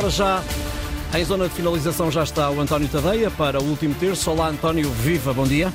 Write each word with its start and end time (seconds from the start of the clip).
Para 0.00 0.08
já, 0.08 0.42
em 1.14 1.22
zona 1.26 1.46
de 1.46 1.54
finalização 1.54 2.10
já 2.10 2.22
está 2.22 2.50
o 2.50 2.58
António 2.58 2.88
Tadeia 2.88 3.30
para 3.30 3.60
o 3.60 3.64
último 3.64 3.94
terço. 3.94 4.30
Olá, 4.30 4.48
António, 4.48 4.90
viva, 4.90 5.34
bom 5.34 5.46
dia. 5.46 5.70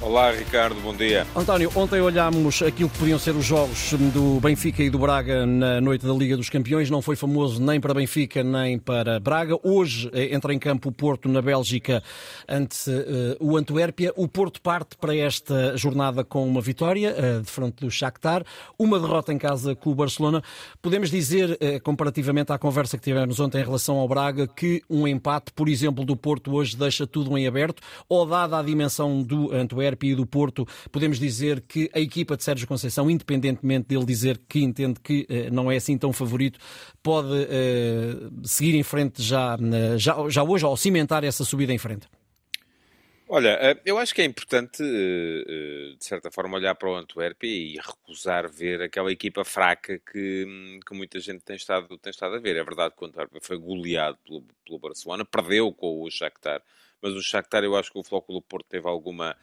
Olá, 0.00 0.30
Ricardo, 0.30 0.80
bom 0.80 0.94
dia. 0.94 1.26
António, 1.34 1.72
ontem 1.74 2.00
olhámos 2.00 2.62
aquilo 2.62 2.88
que 2.88 2.98
podiam 2.98 3.18
ser 3.18 3.34
os 3.34 3.44
jogos 3.44 3.92
do 4.14 4.38
Benfica 4.38 4.80
e 4.80 4.88
do 4.88 4.96
Braga 4.96 5.44
na 5.44 5.80
noite 5.80 6.06
da 6.06 6.12
Liga 6.12 6.36
dos 6.36 6.48
Campeões. 6.48 6.88
Não 6.88 7.02
foi 7.02 7.16
famoso 7.16 7.60
nem 7.60 7.80
para 7.80 7.92
Benfica 7.92 8.44
nem 8.44 8.78
para 8.78 9.18
Braga. 9.18 9.58
Hoje 9.60 10.08
eh, 10.14 10.32
entra 10.32 10.54
em 10.54 10.58
campo 10.58 10.90
o 10.90 10.92
Porto 10.92 11.28
na 11.28 11.42
Bélgica 11.42 12.00
ante 12.48 12.88
uh, 12.88 13.36
o 13.40 13.56
Antuérpia. 13.56 14.12
O 14.14 14.28
Porto 14.28 14.62
parte 14.62 14.96
para 14.96 15.16
esta 15.16 15.76
jornada 15.76 16.22
com 16.22 16.46
uma 16.46 16.60
vitória 16.60 17.12
uh, 17.12 17.42
de 17.42 17.50
frente 17.50 17.84
do 17.84 17.90
Shakhtar, 17.90 18.44
uma 18.78 19.00
derrota 19.00 19.32
em 19.32 19.38
casa 19.38 19.74
com 19.74 19.90
o 19.90 19.96
Barcelona. 19.96 20.44
Podemos 20.80 21.10
dizer, 21.10 21.50
uh, 21.50 21.82
comparativamente 21.82 22.52
à 22.52 22.58
conversa 22.58 22.96
que 22.96 23.02
tivemos 23.02 23.40
ontem 23.40 23.58
em 23.60 23.64
relação 23.64 23.96
ao 23.96 24.06
Braga, 24.06 24.46
que 24.46 24.80
um 24.88 25.08
empate, 25.08 25.52
por 25.52 25.68
exemplo, 25.68 26.04
do 26.04 26.16
Porto 26.16 26.54
hoje 26.54 26.76
deixa 26.76 27.04
tudo 27.04 27.36
em 27.36 27.48
aberto, 27.48 27.82
ou 28.08 28.24
dada 28.24 28.60
a 28.60 28.62
dimensão 28.62 29.20
do 29.24 29.52
Antuérpia, 29.52 29.87
Antuérpia 29.88 30.12
e 30.12 30.14
do 30.14 30.26
Porto, 30.26 30.66
podemos 30.92 31.18
dizer 31.18 31.62
que 31.62 31.90
a 31.94 32.00
equipa 32.00 32.36
de 32.36 32.44
Sérgio 32.44 32.66
Conceição, 32.66 33.10
independentemente 33.10 33.88
dele 33.88 34.04
dizer 34.04 34.40
que 34.48 34.60
entende 34.60 35.00
que 35.00 35.26
eh, 35.28 35.50
não 35.50 35.70
é 35.70 35.76
assim 35.76 35.96
tão 35.96 36.12
favorito, 36.12 36.58
pode 37.02 37.28
uh, 37.28 38.46
seguir 38.46 38.74
em 38.74 38.82
frente 38.82 39.22
já, 39.22 39.56
já, 39.96 40.28
já 40.28 40.42
hoje, 40.42 40.64
ao 40.64 40.76
cimentar 40.76 41.24
essa 41.24 41.44
subida 41.44 41.72
em 41.72 41.78
frente? 41.78 42.06
Olha, 43.30 43.78
eu 43.84 43.98
acho 43.98 44.14
que 44.14 44.22
é 44.22 44.24
importante, 44.24 44.82
de 44.82 45.96
certa 46.00 46.30
forma, 46.30 46.56
olhar 46.56 46.74
para 46.74 46.88
o 46.88 46.96
Antuérpia 46.96 47.46
e 47.46 47.76
recusar 47.76 48.50
ver 48.50 48.80
aquela 48.80 49.12
equipa 49.12 49.44
fraca 49.44 49.98
que, 49.98 50.80
que 50.86 50.94
muita 50.94 51.20
gente 51.20 51.44
tem 51.44 51.56
estado, 51.56 51.98
tem 51.98 52.10
estado 52.10 52.36
a 52.36 52.38
ver. 52.38 52.56
É 52.56 52.64
verdade 52.64 52.94
que 52.96 53.04
o 53.04 53.06
Antuérpia 53.06 53.38
foi 53.42 53.58
goleado 53.58 54.16
pelo, 54.24 54.42
pelo 54.64 54.78
Barcelona, 54.78 55.26
perdeu 55.26 55.70
com 55.74 56.02
o 56.02 56.10
Shakhtar 56.10 56.62
mas 57.00 57.12
o 57.14 57.22
Shakhtar 57.22 57.64
eu 57.64 57.76
acho 57.76 57.92
que 57.92 57.98
o 57.98 58.02
Flóculo 58.02 58.42
Porto 58.42 58.66
teve 58.68 58.86
alguma 58.88 59.36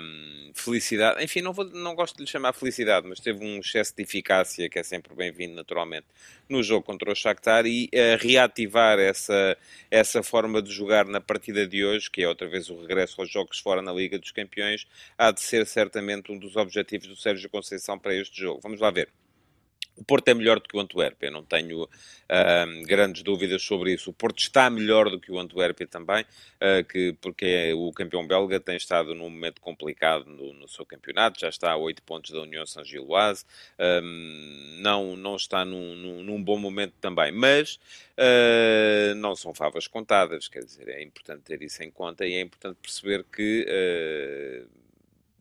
um, 0.00 0.50
felicidade, 0.54 1.22
enfim, 1.22 1.40
não, 1.40 1.52
vou, 1.52 1.64
não 1.64 1.94
gosto 1.94 2.16
de 2.16 2.22
lhe 2.22 2.28
chamar 2.28 2.52
felicidade, 2.52 3.06
mas 3.06 3.20
teve 3.20 3.44
um 3.44 3.60
excesso 3.60 3.94
de 3.96 4.02
eficácia 4.02 4.68
que 4.68 4.78
é 4.78 4.82
sempre 4.82 5.14
bem-vindo 5.14 5.54
naturalmente 5.54 6.06
no 6.48 6.62
jogo 6.62 6.84
contra 6.84 7.10
o 7.10 7.14
Shakhtar 7.14 7.66
e 7.66 7.86
uh, 7.86 8.18
reativar 8.20 8.98
essa, 8.98 9.56
essa 9.90 10.22
forma 10.22 10.60
de 10.60 10.72
jogar 10.72 11.06
na 11.06 11.20
partida 11.20 11.66
de 11.66 11.84
hoje, 11.84 12.10
que 12.10 12.22
é 12.22 12.28
outra 12.28 12.48
vez 12.48 12.68
o 12.70 12.80
regresso 12.80 13.20
aos 13.20 13.30
jogos 13.30 13.58
fora 13.58 13.80
na 13.80 13.92
Liga 13.92 14.18
dos 14.18 14.32
Campeões, 14.32 14.86
há 15.16 15.30
de 15.30 15.40
ser 15.40 15.66
certamente 15.66 16.32
um 16.32 16.38
dos 16.38 16.56
objetivos 16.56 17.08
do 17.08 17.16
Sérgio 17.16 17.48
Conceição 17.48 17.98
para 17.98 18.14
este 18.14 18.40
jogo. 18.40 18.60
Vamos 18.62 18.80
lá 18.80 18.90
ver. 18.90 19.23
O 19.96 20.04
Porto 20.04 20.28
é 20.28 20.34
melhor 20.34 20.58
do 20.58 20.68
que 20.68 20.76
o 20.76 20.80
Antuérpia, 20.80 21.30
não 21.30 21.44
tenho 21.44 21.84
uh, 21.84 22.86
grandes 22.86 23.22
dúvidas 23.22 23.62
sobre 23.62 23.94
isso. 23.94 24.10
O 24.10 24.12
Porto 24.12 24.40
está 24.40 24.68
melhor 24.68 25.08
do 25.08 25.20
que 25.20 25.30
o 25.30 25.38
Antuérpia 25.38 25.86
também, 25.86 26.24
uh, 26.24 26.84
que, 26.88 27.12
porque 27.20 27.44
é, 27.46 27.74
o 27.74 27.92
campeão 27.92 28.26
belga 28.26 28.58
tem 28.58 28.76
estado 28.76 29.14
num 29.14 29.30
momento 29.30 29.60
complicado 29.60 30.26
no, 30.26 30.52
no 30.54 30.68
seu 30.68 30.84
campeonato, 30.84 31.40
já 31.40 31.48
está 31.48 31.70
a 31.70 31.76
8 31.76 32.02
pontos 32.02 32.32
da 32.32 32.40
União 32.40 32.66
São 32.66 32.84
Giloase, 32.84 33.44
uh, 33.78 34.82
não, 34.82 35.16
não 35.16 35.36
está 35.36 35.64
num, 35.64 35.94
num, 35.94 36.22
num, 36.24 36.42
bom 36.42 36.58
momento 36.58 36.94
também, 37.00 37.30
mas 37.30 37.78
ah, 38.18 39.14
não 39.16 39.34
são 39.34 39.54
favas 39.54 39.86
contadas, 39.86 40.48
quer 40.48 40.64
dizer, 40.64 40.88
é 40.88 41.02
importante 41.02 41.42
ter 41.42 41.62
isso 41.62 41.82
em 41.82 41.90
conta 41.90 42.26
e 42.26 42.34
é 42.34 42.40
importante 42.40 42.76
perceber 42.82 43.24
que 43.24 43.66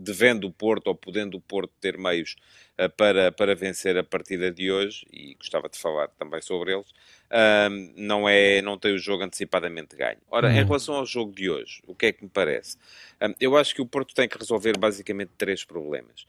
devendo 0.00 0.46
o 0.46 0.50
Porto 0.50 0.88
ou 0.88 0.94
podendo 0.94 1.36
o 1.36 1.40
Porto 1.40 1.72
ter 1.80 1.98
meios 1.98 2.36
uh, 2.78 2.88
para, 2.96 3.30
para 3.30 3.54
vencer 3.54 3.96
a 3.98 4.02
partida 4.02 4.50
de 4.50 4.72
hoje, 4.72 5.06
e 5.12 5.34
gostava 5.34 5.68
de 5.68 5.78
falar 5.78 6.08
também 6.18 6.40
sobre 6.40 6.72
eles, 6.72 6.88
uh, 6.90 7.92
não, 7.96 8.28
é, 8.28 8.62
não 8.62 8.78
tem 8.78 8.94
o 8.94 8.98
jogo 8.98 9.22
antecipadamente 9.22 9.94
ganho. 9.94 10.18
Ora, 10.30 10.48
uhum. 10.48 10.54
em 10.54 10.64
relação 10.64 10.94
ao 10.94 11.04
jogo 11.04 11.32
de 11.32 11.50
hoje, 11.50 11.82
o 11.86 11.94
que 11.94 12.06
é 12.06 12.12
que 12.12 12.24
me 12.24 12.30
parece? 12.30 12.76
Uh, 13.20 13.34
eu 13.38 13.56
acho 13.56 13.74
que 13.74 13.82
o 13.82 13.86
Porto 13.86 14.14
tem 14.14 14.28
que 14.28 14.38
resolver 14.38 14.78
basicamente 14.78 15.30
três 15.36 15.64
problemas. 15.64 16.24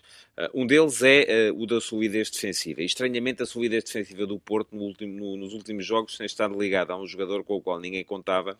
um 0.53 0.67
deles 0.67 1.01
é 1.01 1.51
o 1.55 1.65
da 1.65 1.79
solidez 1.79 2.29
defensiva. 2.29 2.81
E, 2.81 2.85
estranhamente, 2.85 3.41
a 3.41 3.45
solidez 3.45 3.85
defensiva 3.85 4.25
do 4.25 4.37
Porto 4.37 4.75
no 4.75 4.83
último, 4.83 5.13
no, 5.13 5.37
nos 5.37 5.53
últimos 5.53 5.85
jogos 5.85 6.17
tem 6.17 6.25
estado 6.25 6.59
ligada 6.59 6.93
a 6.93 6.99
um 6.99 7.07
jogador 7.07 7.43
com 7.43 7.55
o 7.55 7.61
qual 7.61 7.79
ninguém 7.79 8.03
contava, 8.03 8.59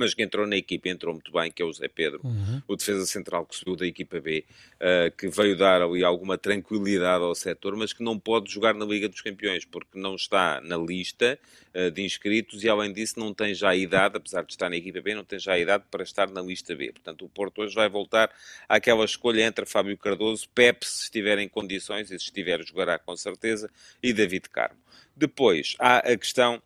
mas 0.00 0.14
que 0.14 0.22
entrou 0.22 0.46
na 0.46 0.56
equipa 0.56 0.88
e 0.88 0.90
entrou 0.90 1.12
muito 1.12 1.30
bem, 1.30 1.52
que 1.52 1.60
é 1.60 1.64
o 1.64 1.72
Zé 1.72 1.86
Pedro, 1.86 2.20
uhum. 2.24 2.62
o 2.66 2.74
defesa 2.74 3.04
central 3.04 3.44
que 3.44 3.54
subiu 3.54 3.76
da 3.76 3.86
equipa 3.86 4.18
B, 4.18 4.46
uh, 4.76 5.14
que 5.14 5.28
veio 5.28 5.54
dar 5.54 5.82
ali 5.82 6.02
alguma 6.02 6.38
tranquilidade 6.38 7.22
ao 7.22 7.34
setor, 7.34 7.76
mas 7.76 7.92
que 7.92 8.02
não 8.02 8.18
pode 8.18 8.50
jogar 8.50 8.74
na 8.74 8.86
Liga 8.86 9.10
dos 9.10 9.20
Campeões, 9.20 9.66
porque 9.66 9.98
não 9.98 10.14
está 10.14 10.58
na 10.62 10.78
lista 10.78 11.38
uh, 11.74 11.90
de 11.90 12.02
inscritos 12.02 12.64
e, 12.64 12.68
além 12.68 12.94
disso, 12.94 13.20
não 13.20 13.34
tem 13.34 13.54
já 13.54 13.68
a 13.68 13.76
idade, 13.76 14.16
apesar 14.16 14.42
de 14.42 14.52
estar 14.52 14.70
na 14.70 14.76
equipa 14.76 15.02
B, 15.02 15.14
não 15.14 15.24
tem 15.24 15.38
já 15.38 15.52
a 15.52 15.58
idade 15.58 15.84
para 15.90 16.02
estar 16.02 16.30
na 16.30 16.40
lista 16.40 16.74
B. 16.74 16.92
Portanto, 16.92 17.26
o 17.26 17.28
Porto 17.28 17.60
hoje 17.60 17.74
vai 17.74 17.88
voltar 17.90 18.30
àquela 18.66 19.04
escolha 19.04 19.42
entre 19.42 19.66
Fábio 19.66 19.98
Cardoso, 19.98 20.48
Pepe, 20.54 20.86
se 20.86 21.04
estiver 21.04 21.38
em 21.38 21.48
condições, 21.48 22.10
e 22.10 22.18
se 22.18 22.24
estiver, 22.24 22.64
jogará 22.64 22.98
com 22.98 23.14
certeza, 23.16 23.70
e 24.02 24.14
David 24.14 24.48
Carmo. 24.48 24.80
Depois, 25.14 25.74
há 25.78 25.98
a 25.98 26.16
questão 26.16 26.62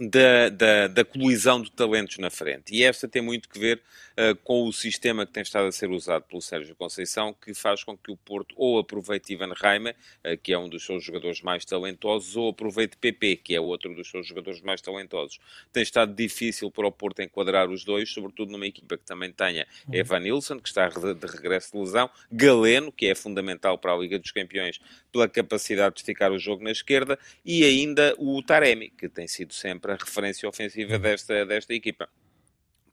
da, 0.00 0.48
da, 0.48 0.88
da, 0.88 1.04
colisão 1.04 1.60
de 1.60 1.70
talentos 1.70 2.16
na 2.16 2.30
frente. 2.30 2.74
E 2.74 2.82
esta 2.82 3.06
tem 3.06 3.20
muito 3.20 3.48
que 3.50 3.58
ver 3.58 3.82
uh, 4.16 4.34
com 4.42 4.66
o 4.66 4.72
sistema 4.72 5.26
que 5.26 5.32
tem 5.32 5.42
estado 5.42 5.66
a 5.66 5.72
ser 5.72 5.90
usado 5.90 6.22
pelo 6.22 6.40
Sérgio 6.40 6.74
Conceição, 6.74 7.34
que 7.34 7.52
faz 7.52 7.84
com 7.84 7.96
que 7.96 8.10
o 8.10 8.16
Porto 8.16 8.54
ou 8.56 8.78
aproveite 8.78 9.34
Ivan 9.34 9.52
Reimer, 9.54 9.94
uh, 10.24 10.38
que 10.42 10.54
é 10.54 10.58
um 10.58 10.70
dos 10.70 10.86
seus 10.86 11.04
jogadores 11.04 11.42
mais 11.42 11.66
talentosos, 11.66 12.34
ou 12.34 12.48
aproveite 12.48 12.96
PP, 12.96 13.36
que 13.36 13.54
é 13.54 13.60
outro 13.60 13.94
dos 13.94 14.10
seus 14.10 14.26
jogadores 14.26 14.62
mais 14.62 14.80
talentosos. 14.80 15.38
Tem 15.70 15.82
estado 15.82 16.14
difícil 16.14 16.70
para 16.70 16.86
o 16.86 16.92
Porto 16.92 17.20
enquadrar 17.20 17.68
os 17.68 17.84
dois, 17.84 18.10
sobretudo 18.10 18.52
numa 18.52 18.66
equipa 18.66 18.96
que 18.96 19.04
também 19.04 19.30
tenha 19.30 19.66
uhum. 19.86 19.94
Evan 19.94 20.20
Nilsson, 20.20 20.58
que 20.58 20.68
está 20.68 20.88
de 20.88 21.26
regresso 21.26 21.72
de 21.72 21.78
lesão, 21.78 22.08
Galeno, 22.32 22.90
que 22.90 23.06
é 23.06 23.14
fundamental 23.14 23.76
para 23.76 23.92
a 23.92 23.98
Liga 23.98 24.18
dos 24.18 24.30
Campeões 24.30 24.80
pela 25.12 25.28
capacidade 25.28 25.96
de 25.96 26.00
esticar 26.00 26.32
o 26.32 26.38
jogo 26.38 26.62
na 26.64 26.70
esquerda, 26.70 27.18
e 27.44 27.64
ainda 27.64 28.14
o 28.16 28.42
Taremi, 28.42 28.90
que 28.90 29.08
tem 29.08 29.26
sido 29.26 29.52
sempre 29.52 29.89
a 29.90 29.96
referência 29.96 30.48
ofensiva 30.48 30.98
desta, 30.98 31.44
desta 31.44 31.74
equipa. 31.74 32.08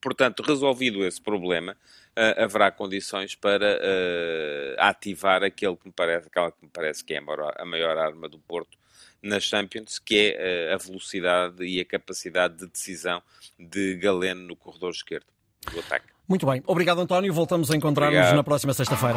Portanto, 0.02 0.44
resolvido 0.44 1.06
esse 1.06 1.22
problema, 1.22 1.74
uh, 1.74 2.44
haverá 2.44 2.72
condições 2.72 3.36
para 3.36 3.78
uh, 3.78 4.76
ativar 4.78 5.44
aquele 5.44 5.76
que 5.76 5.88
me 5.88 5.94
parece, 5.94 6.28
aquela 6.28 6.52
que 6.52 6.64
me 6.64 6.70
parece 6.70 7.04
que 7.04 7.14
é 7.14 7.18
a 7.18 7.22
maior, 7.22 7.54
a 7.58 7.66
maior 7.66 7.98
arma 7.98 8.30
do 8.30 8.40
Porto 8.40 8.78
na 9.22 9.40
Champions, 9.40 9.98
que 10.00 10.36
é 10.38 10.72
uh, 10.72 10.76
a 10.76 10.78
velocidade 10.78 11.64
e 11.66 11.80
a 11.80 11.86
capacidade 11.86 12.58
de 12.58 12.68
decisão 12.68 13.22
de 13.58 13.96
Galeno 13.96 14.42
no 14.42 14.56
corredor 14.56 14.92
esquerdo 14.92 15.26
do 15.72 15.80
ataque. 15.80 16.08
Muito 16.28 16.46
bem. 16.46 16.62
Obrigado, 16.68 17.00
António. 17.00 17.34
Voltamos 17.34 17.72
a 17.72 17.76
encontrar-nos 17.76 18.34
na 18.34 18.44
próxima 18.44 18.74
sexta-feira. 18.74 19.16